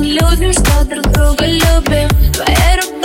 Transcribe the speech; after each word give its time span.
Людям, 0.00 0.52
что 0.52 0.84
друг 0.84 1.02
друга 1.12 1.44
любим. 1.44 2.08
Твоей 2.32 2.80
рубашки 2.80 2.97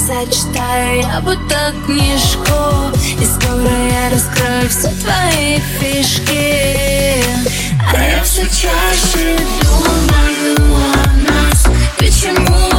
Твои 0.00 0.16
глаза 0.16 0.26
читаю 0.30 1.00
я 1.00 1.20
будто 1.20 1.74
книжку. 1.86 2.96
И 3.20 3.24
скоро 3.24 3.68
я 3.68 4.10
раскрою 4.10 4.68
все 4.68 4.88
твои 4.88 5.58
фишки. 5.78 7.24
А 7.92 8.02
я 8.02 8.22
все 8.22 8.42
чаще 8.44 9.36
думаю 9.62 10.56
о 10.56 11.12
нас. 11.28 11.66
Почему 11.98 12.69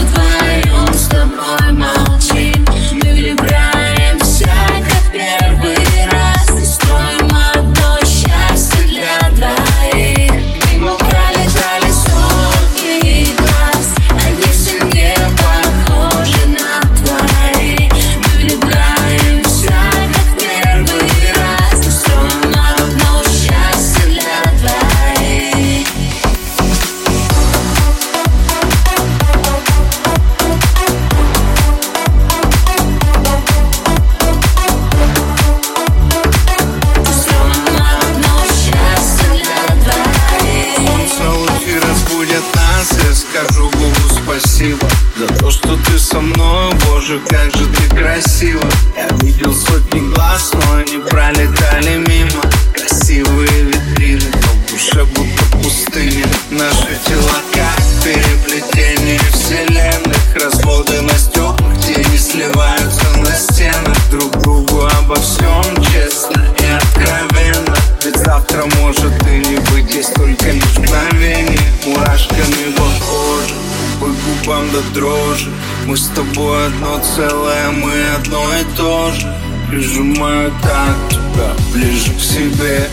Мы 75.91 75.97
с 75.97 76.07
тобой 76.07 76.67
одно 76.67 77.01
целое, 77.03 77.69
мы 77.71 77.91
одно 78.15 78.45
и 78.57 78.63
то 78.77 79.11
же. 79.11 79.35
Прижимаю 79.69 80.49
так 80.63 80.95
тебя 81.09 81.53
ближе 81.73 82.13
к 82.13 82.21
себе. 82.21 82.89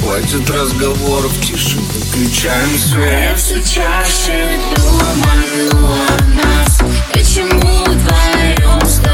Хватит 0.00 0.50
разговоров, 0.50 1.32
тише 1.40 1.78
выключаем 1.78 2.68
Я 2.72 2.78
свет 2.80 3.38
все 3.38 3.62
чаще 3.62 4.58
думаю 4.74 5.70
о 5.70 6.24
нас. 6.34 6.80
Почему 7.12 7.84
вдвоем 7.84 8.86
с 8.88 8.96
тобой 8.96 9.11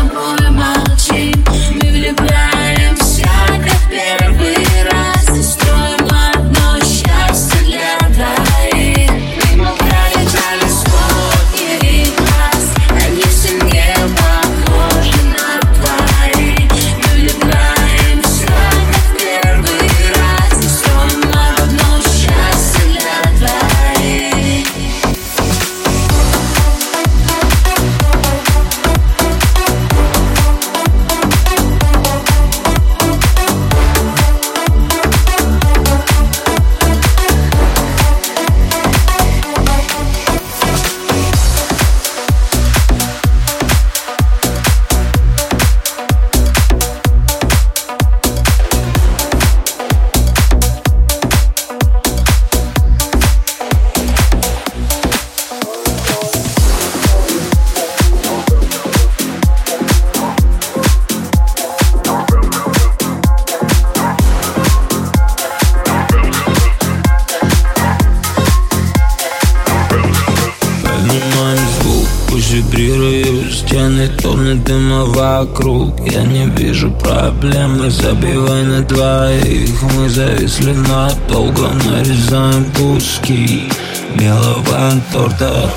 вокруг. 75.38 75.94
Я 76.10 76.22
не 76.22 76.46
вижу 76.46 76.90
проблемы 76.90 77.90
Забивай 77.90 78.64
на 78.64 78.82
двоих. 78.82 79.82
Мы 79.94 80.08
зависли 80.08 80.72
надолго 80.72 81.68
Нарезаем 81.84 82.64
куски 82.72 83.70
Белого 84.16 84.92
торта. 85.12 85.70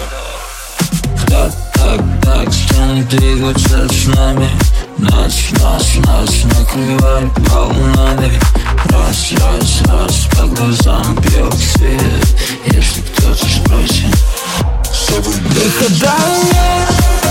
Так, 1.27 1.51
так, 1.73 2.01
так 2.23 2.53
Стены 2.53 3.03
двигаются 3.03 3.87
с 3.89 4.07
нами. 4.07 4.49
Ночь, 4.97 5.51
ночь, 5.59 5.95
ночь 6.05 6.43
Накрывает 6.45 7.31
волнами. 7.49 8.31
Раз, 8.89 9.33
раз, 9.33 9.81
раз 9.87 10.27
По 10.31 10.47
глазам 10.47 11.15
бьет 11.21 11.53
свет. 11.53 12.01
Если 12.65 13.01
кто-то 13.01 13.45
спросит 13.45 14.15
Выхода 15.09 16.13
нет 16.45 16.91
Мы 17.11 17.30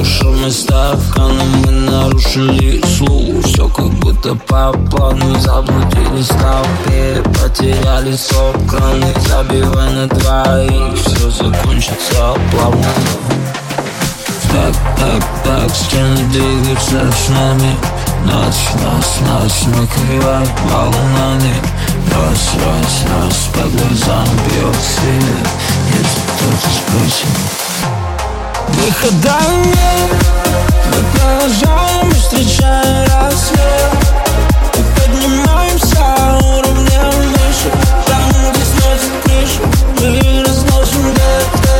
Ушами 0.00 0.48
ставка, 0.48 1.22
но 1.22 1.44
мы 1.44 1.70
нарушили 1.72 2.80
слух 2.86 3.44
Все 3.44 3.68
как 3.68 3.90
будто 3.94 4.34
по 4.36 4.72
плану 4.90 5.40
Заблудились 5.40 6.30
в 6.30 6.40
толпе, 6.40 7.22
потеряли 7.40 8.14
сок 8.14 8.54
Краны 8.68 9.12
забивай 9.26 9.92
на 9.92 10.06
двоих. 10.06 10.96
Все 11.00 11.30
закончится 11.30 12.36
плавно 12.52 12.86
Так, 14.52 14.74
так, 14.98 15.24
так, 15.44 15.74
стены 15.74 16.24
двигаются 16.30 17.10
с 17.12 17.28
нами. 17.30 17.76
Ночь, 18.24 18.82
нас, 18.82 19.20
нас 19.26 19.66
накрывает 19.66 20.48
волнами. 20.70 21.54
Раз, 22.12 22.54
раз, 22.54 23.04
раз, 23.10 23.48
по 23.52 23.68
глазам 23.68 24.26
бьет 24.46 24.76
свет. 24.76 25.48
Если 25.92 26.20
кто-то 26.20 26.68
спросит 26.70 27.67
Выхода 28.78 29.38
нет 29.64 30.10
Мы 30.86 30.98
продолжаем, 31.12 32.10
встречая 32.12 33.06
рассвет. 33.06 33.90
Мы 34.76 34.84
поднимаемся 34.94 36.04
уровнем 36.42 37.10
выше. 37.10 37.70
Там, 38.06 38.30
где 38.52 38.64
сносит 38.64 39.14
крышу 39.24 39.62
Мы 40.00 40.44
разложим 40.44 41.10
где-то 41.10 41.77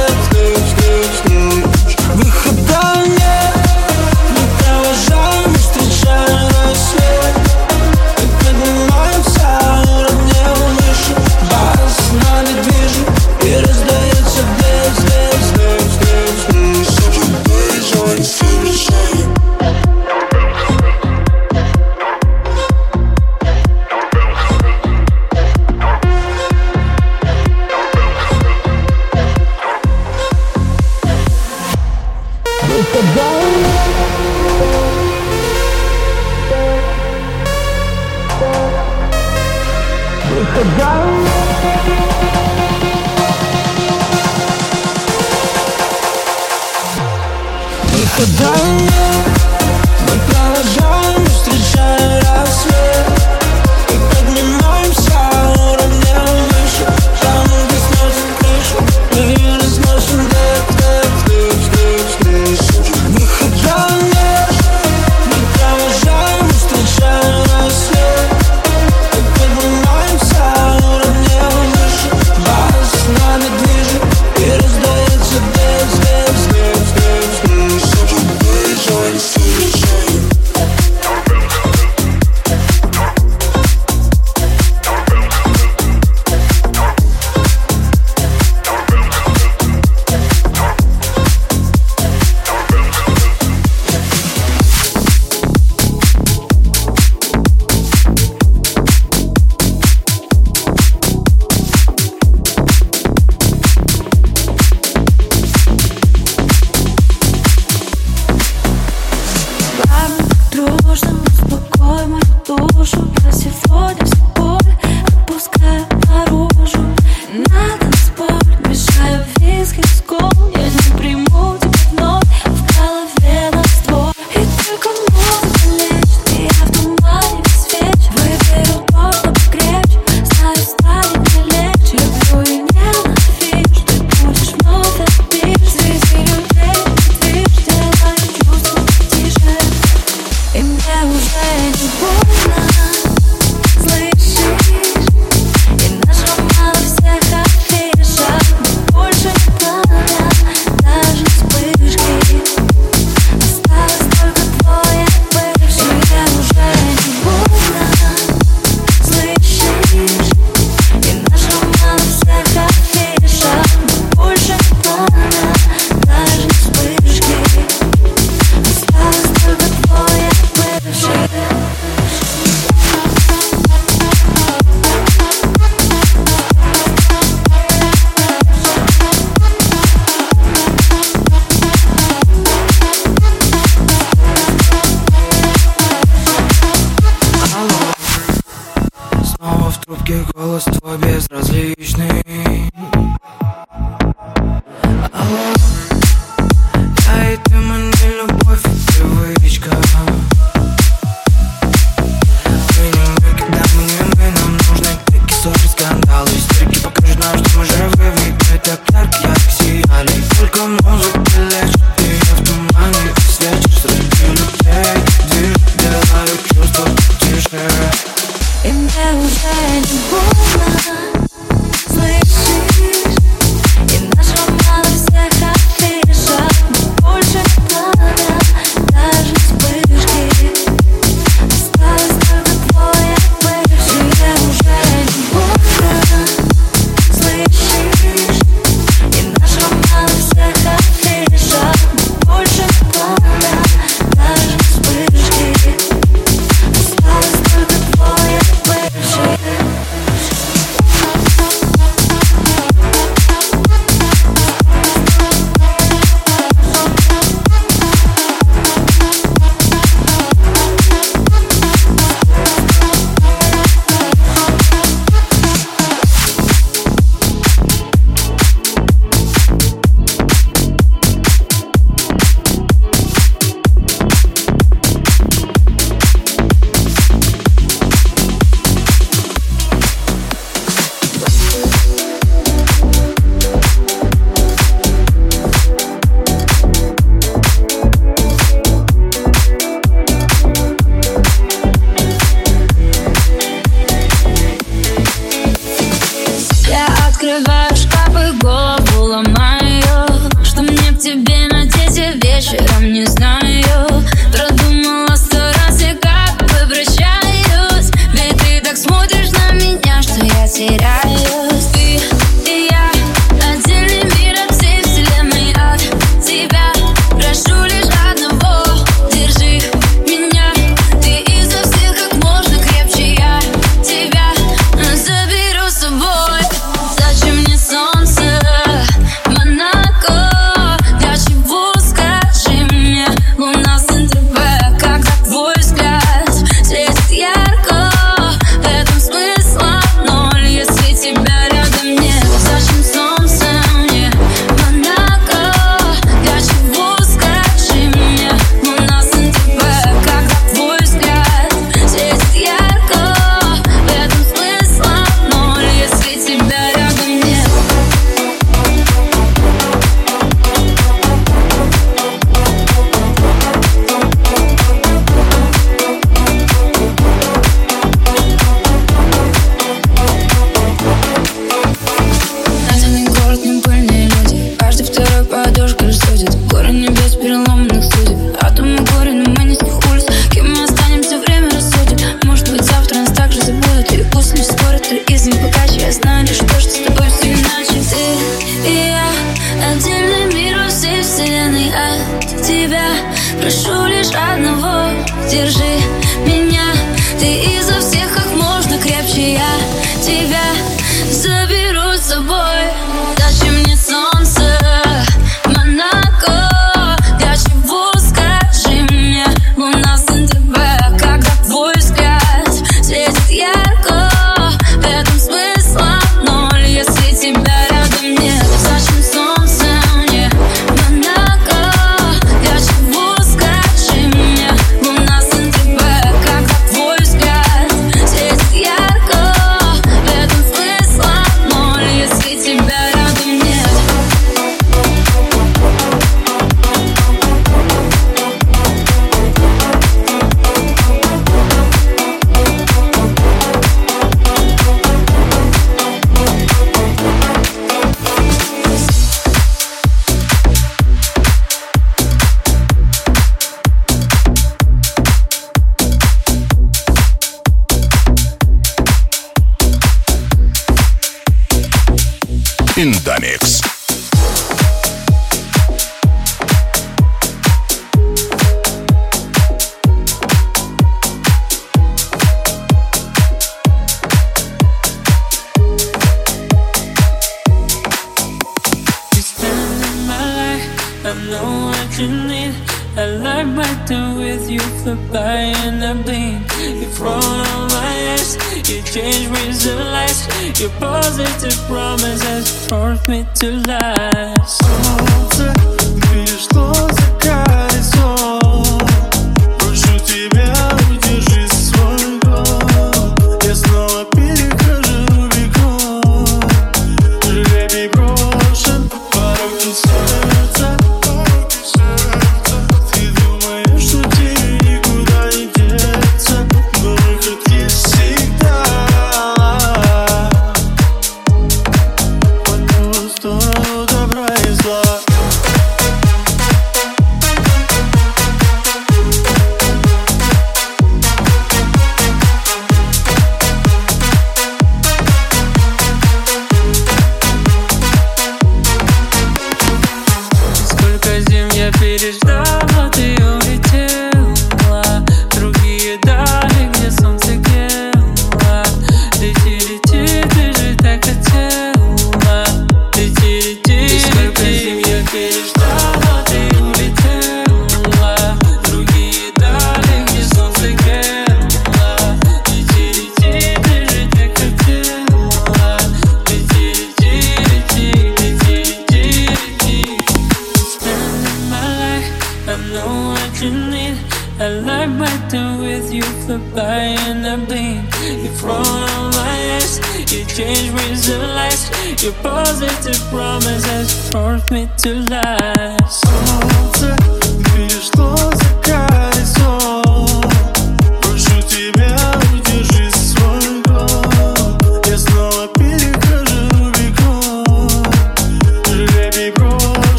Мегамикс. 463.08 463.47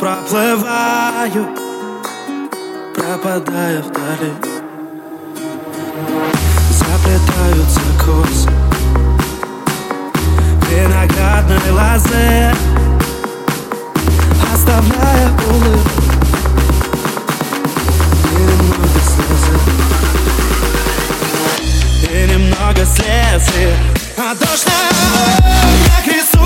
проплываю, 0.00 1.46
пропадая 2.94 3.82
вдали. 3.82 4.32
Заплетаются 6.70 7.80
косы 7.98 8.48
виноградной 10.70 11.70
лозы 11.72 12.54
Оставляя 14.54 15.28
улыбку 15.48 16.02
И 18.32 18.40
немного 18.40 19.00
слезы. 19.10 19.56
И 22.10 22.26
немного 22.32 22.84
слезы 22.86 23.74
А 24.16 24.34
дождь 24.34 24.66
как 25.86 26.06
рисунок. 26.06 26.39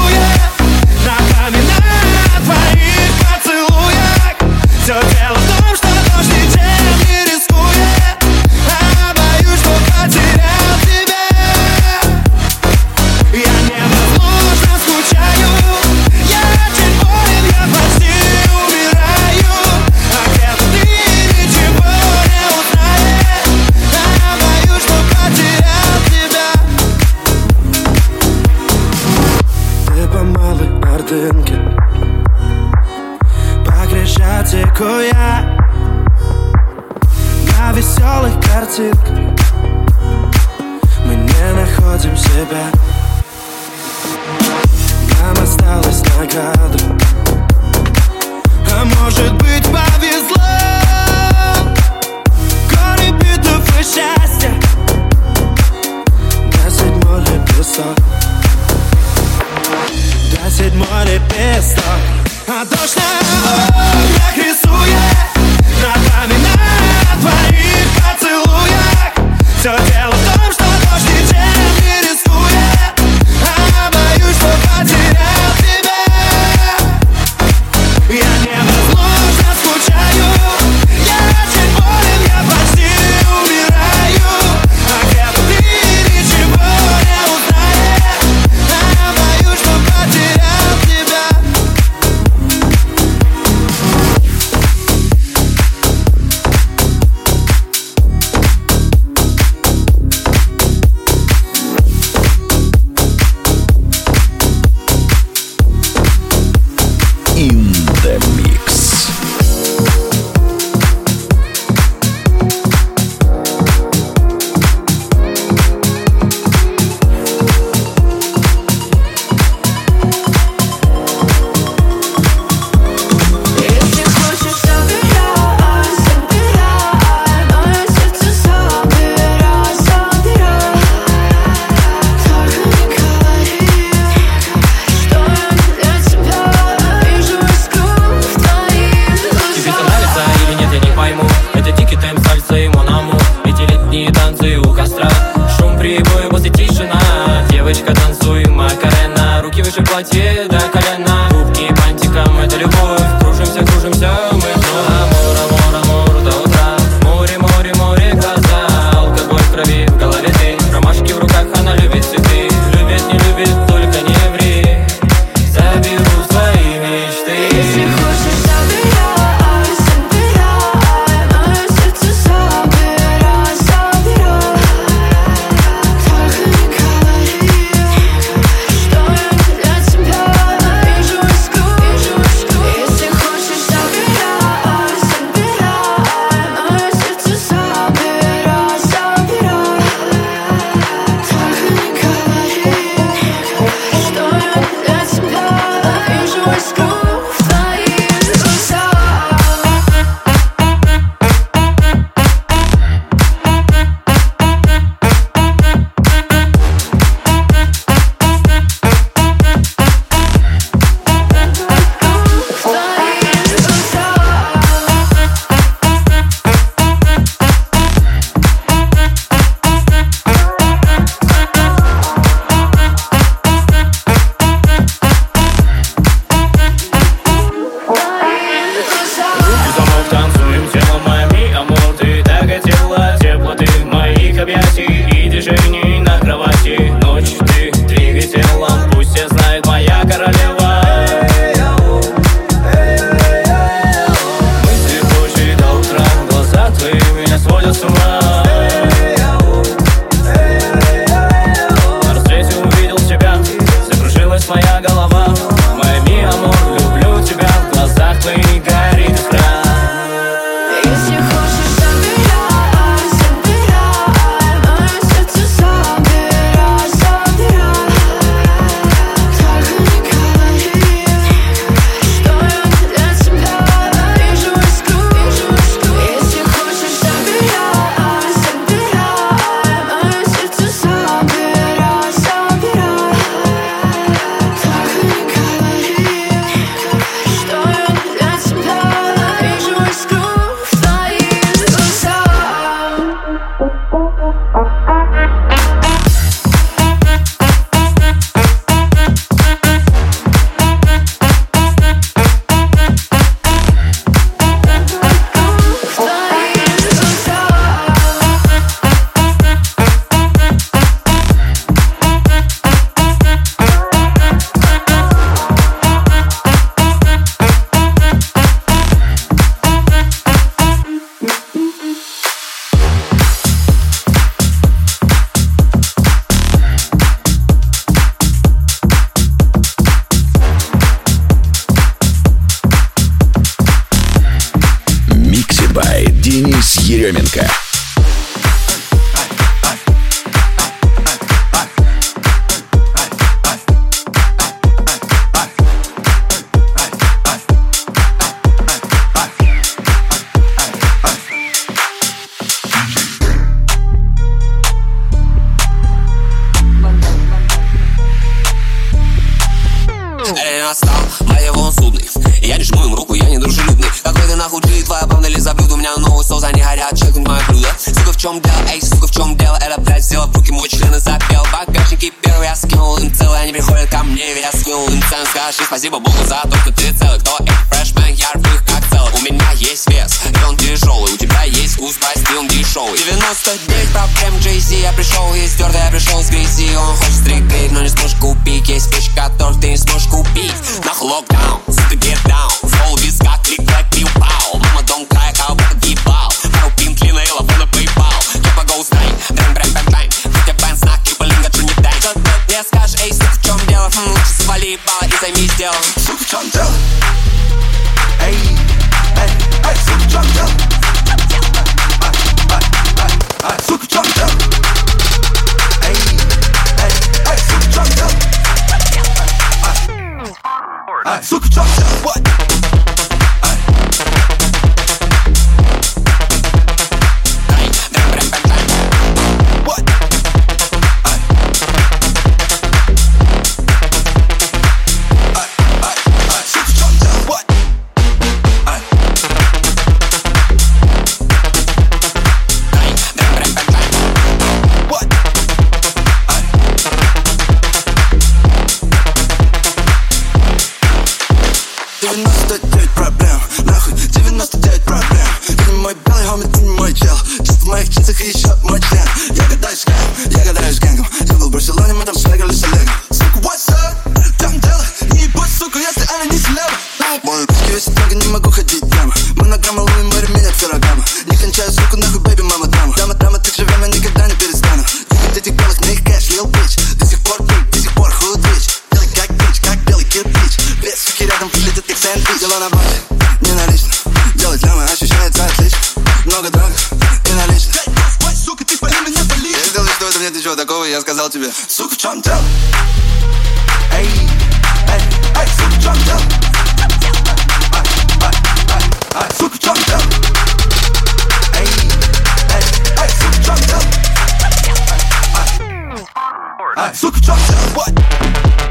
Alright, 506.77 506.97
so 506.97 507.09
good 507.09 507.23
job, 507.23 507.39
what? 507.77 508.64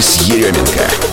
Денис 0.00 0.16
Еременко. 0.28 1.09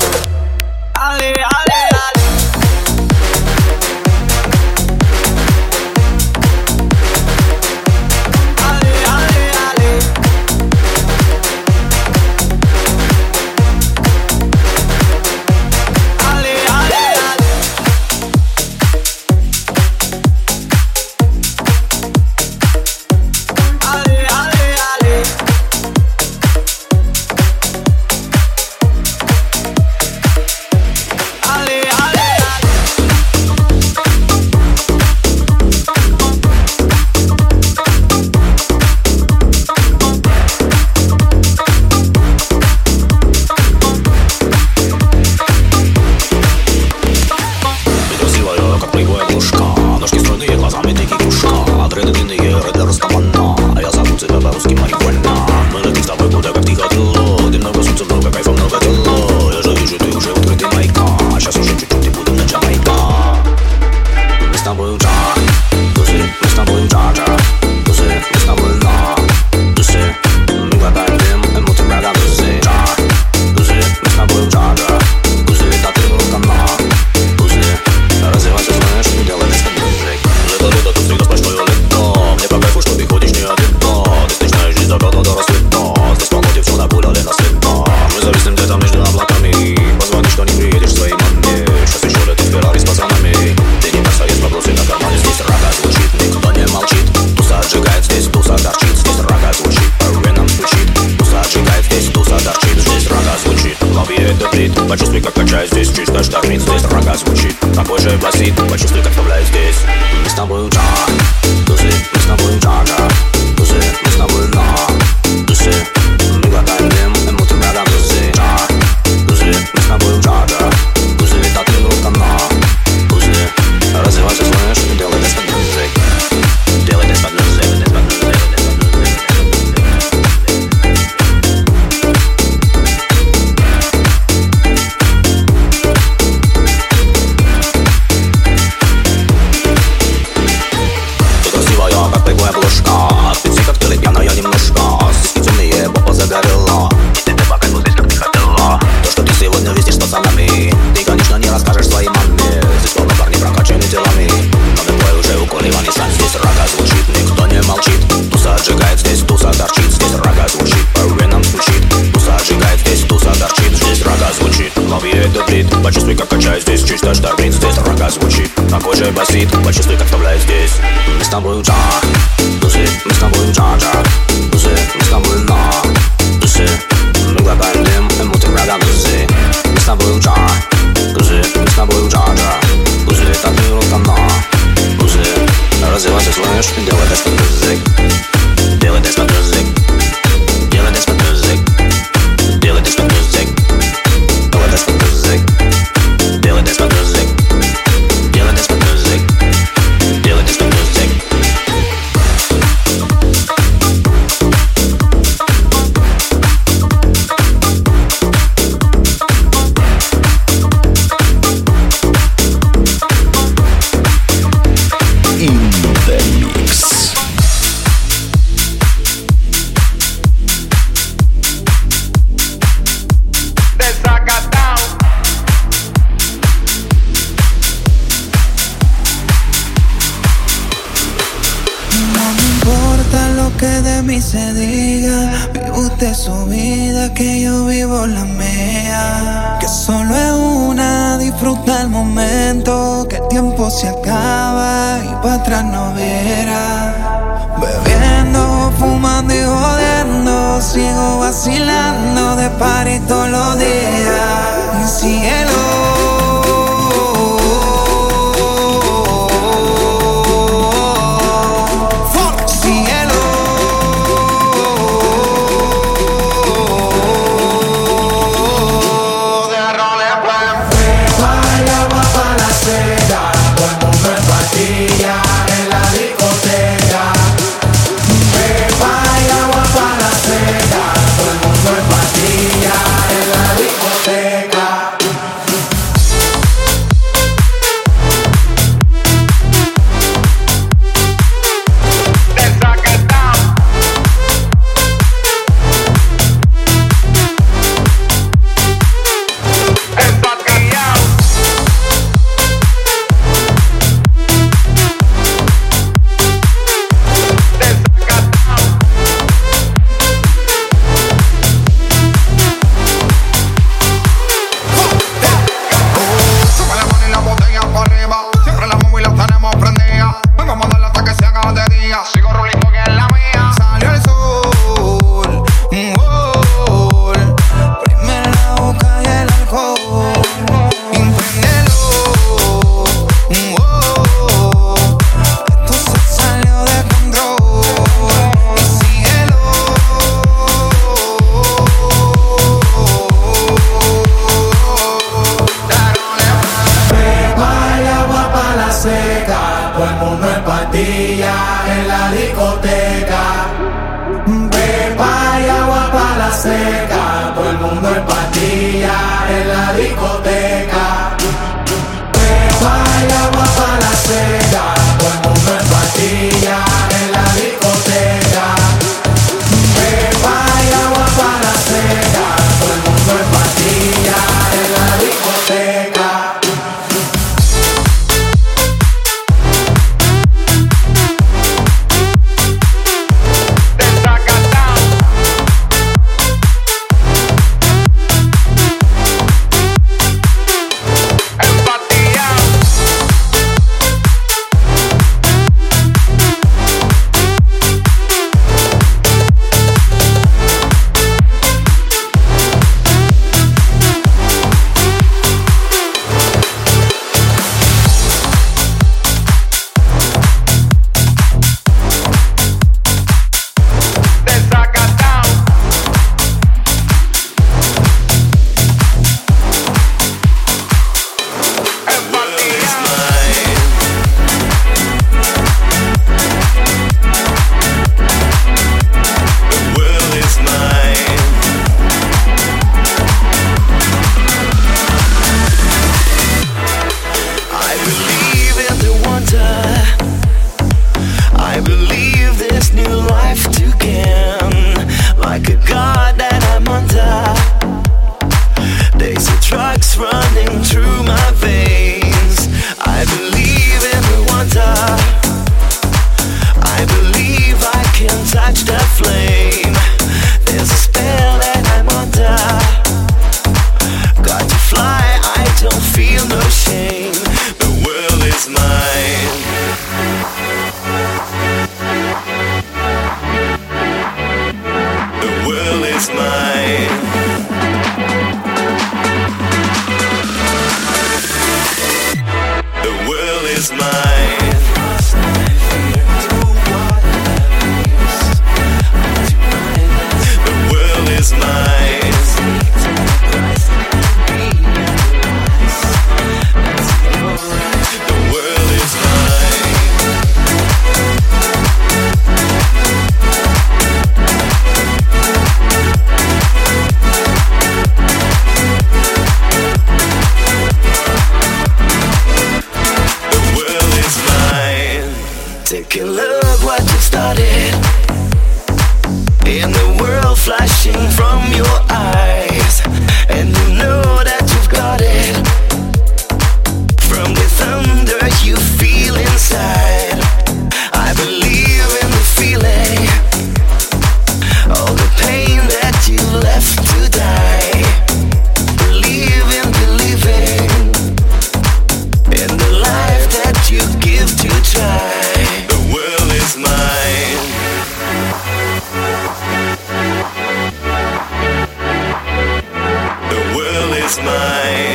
is 554.08 554.20
mine. 554.20 554.87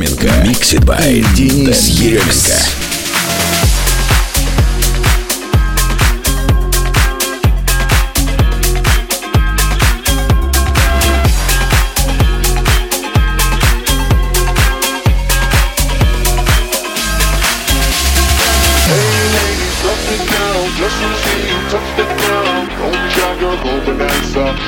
Еременко. 0.00 0.46
Mixed 0.46 0.84
by 0.86 1.22
Денис 1.34 1.88
Еременко. 1.88 2.80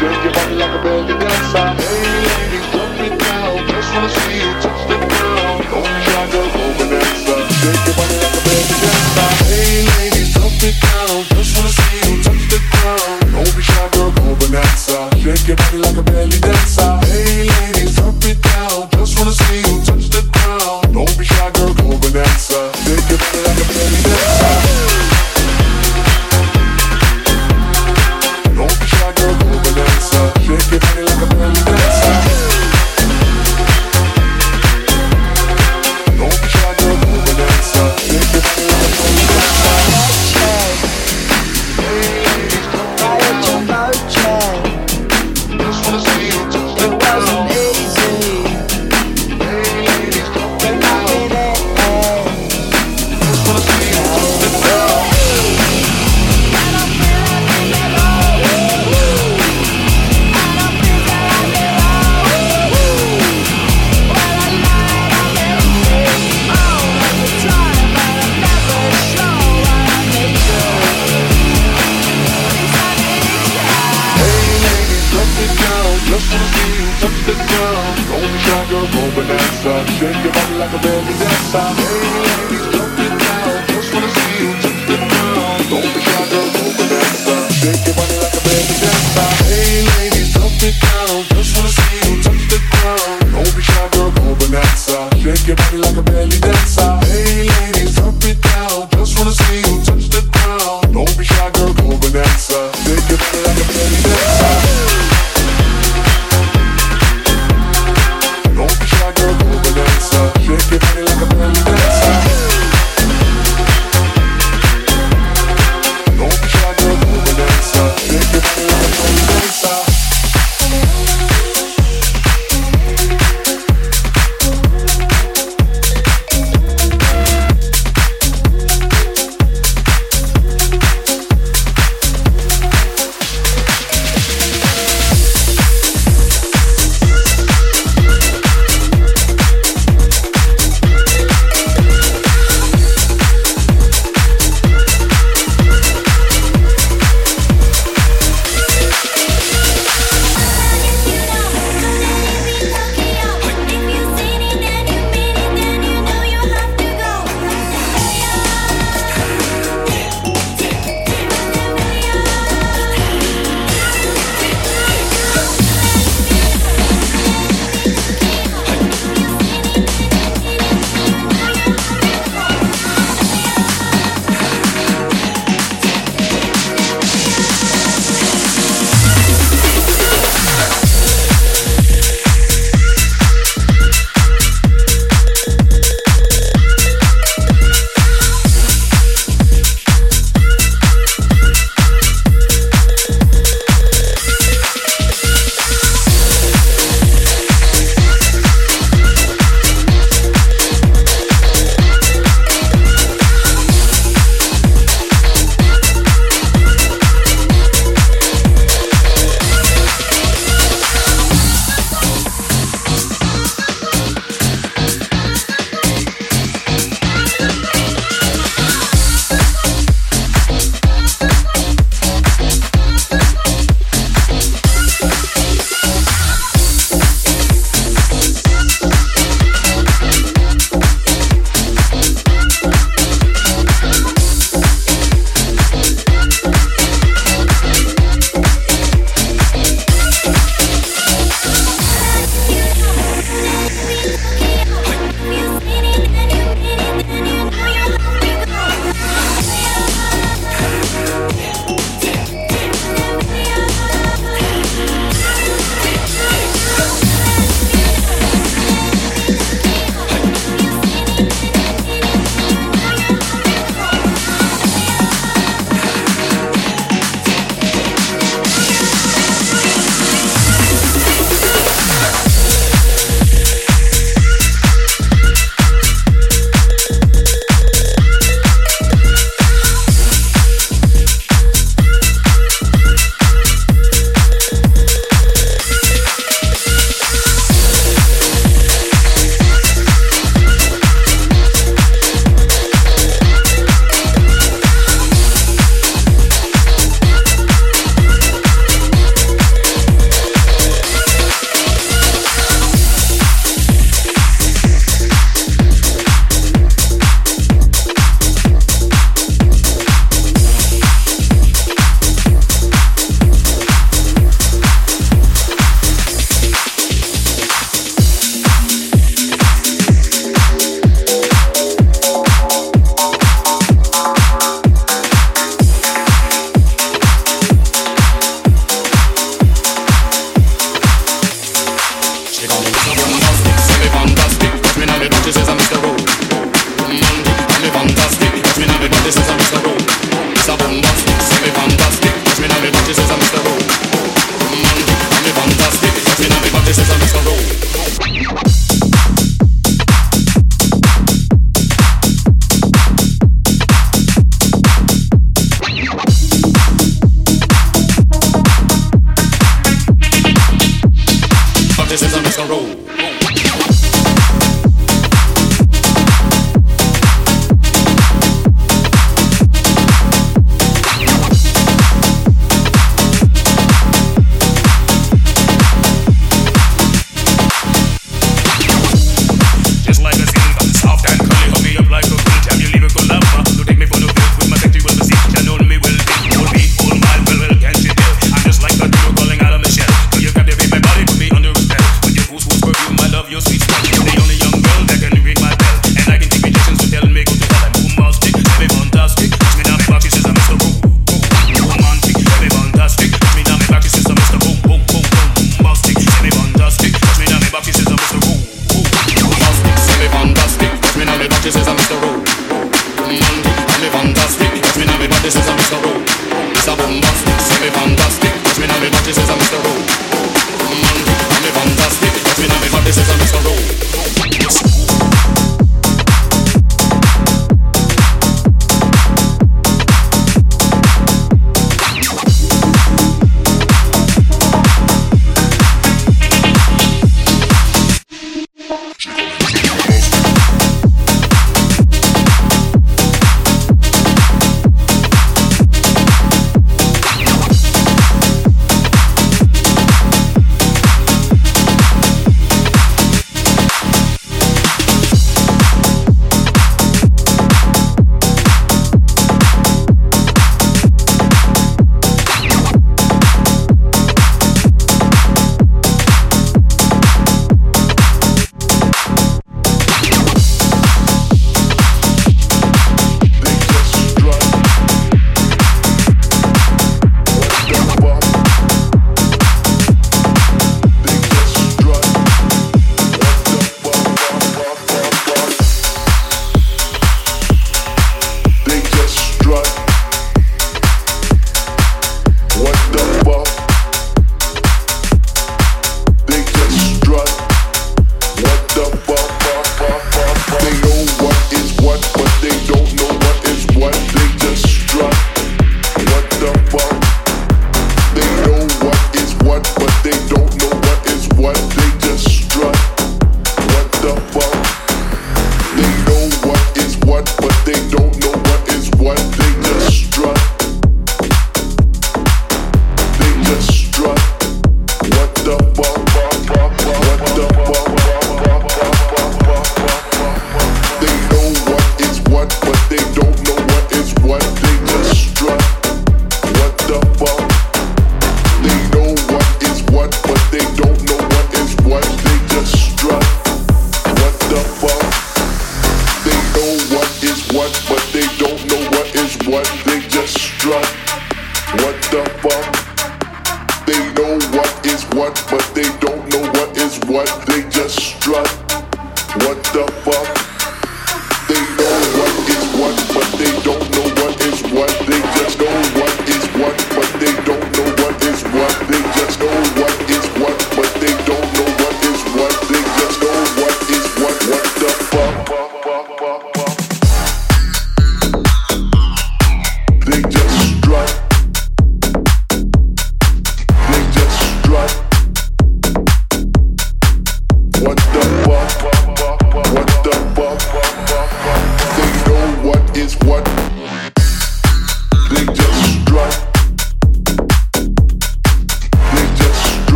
Shake 0.00 0.24
your 0.24 0.32
body 0.32 0.54
like 0.54 0.72
a 0.72 0.82
belly 0.82 1.14
dancer. 1.18 1.66
Hey 1.76 2.20
ladies, 2.26 2.66
drop 2.72 3.00
it 3.06 3.18
down. 3.18 3.68
Just 3.68 3.94
wanna 3.94 4.08
see. 4.08 4.29